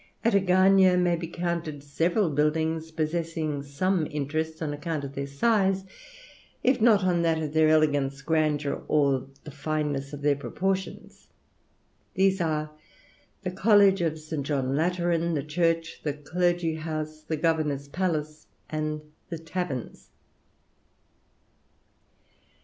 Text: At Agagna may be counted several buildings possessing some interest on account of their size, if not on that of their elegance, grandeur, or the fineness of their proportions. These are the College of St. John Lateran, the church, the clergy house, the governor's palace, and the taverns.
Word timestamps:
At 0.25 0.33
Agagna 0.33 0.97
may 0.97 1.15
be 1.15 1.27
counted 1.27 1.83
several 1.83 2.31
buildings 2.31 2.89
possessing 2.89 3.61
some 3.61 4.07
interest 4.09 4.59
on 4.59 4.73
account 4.73 5.03
of 5.03 5.13
their 5.13 5.27
size, 5.27 5.85
if 6.63 6.81
not 6.81 7.03
on 7.03 7.21
that 7.21 7.39
of 7.39 7.53
their 7.53 7.69
elegance, 7.69 8.23
grandeur, 8.23 8.81
or 8.87 9.27
the 9.43 9.51
fineness 9.51 10.11
of 10.11 10.23
their 10.23 10.35
proportions. 10.35 11.27
These 12.15 12.41
are 12.41 12.71
the 13.43 13.51
College 13.51 14.01
of 14.01 14.17
St. 14.17 14.43
John 14.43 14.75
Lateran, 14.75 15.35
the 15.35 15.43
church, 15.43 16.01
the 16.01 16.13
clergy 16.13 16.77
house, 16.77 17.21
the 17.21 17.37
governor's 17.37 17.87
palace, 17.87 18.47
and 18.71 19.01
the 19.29 19.37
taverns. 19.37 20.09